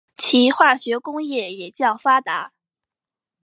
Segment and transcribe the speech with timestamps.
[0.17, 2.53] 其化学工业也较发达。